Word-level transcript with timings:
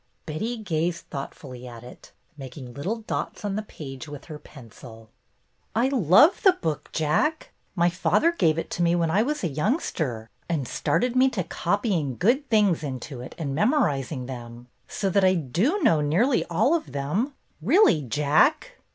Betty 0.25 0.57
gazed 0.57 1.07
thoughtfully 1.11 1.67
at 1.67 1.83
it, 1.83 2.11
making 2.35 2.73
little 2.73 3.01
dots 3.01 3.45
on 3.45 3.55
the 3.55 3.61
page 3.61 4.07
with 4.07 4.25
her 4.25 4.39
pencil. 4.39 5.11
"I 5.75 5.89
love 5.89 6.41
the 6.41 6.53
book. 6.53 6.89
Jack. 6.91 7.51
My 7.75 7.87
father 7.91 8.31
gave 8.31 8.57
it 8.57 8.71
to 8.71 8.81
me 8.81 8.95
when 8.95 9.11
I 9.11 9.21
was 9.21 9.43
a 9.43 9.47
youngster, 9.47 10.27
and 10.49 10.67
started 10.67 11.15
me 11.15 11.29
to 11.29 11.43
copying 11.43 12.17
good 12.17 12.49
things 12.49 12.81
into 12.81 13.21
it 13.21 13.35
and 13.37 13.53
memoriz 13.53 14.11
ing 14.11 14.25
them. 14.25 14.69
So 14.87 15.07
that 15.11 15.23
I 15.23 15.35
do 15.35 15.83
know 15.83 16.01
nearly 16.01 16.45
all 16.45 16.73
of 16.73 16.93
them, 16.93 17.35
really. 17.61 18.01
Jack." 18.01 18.79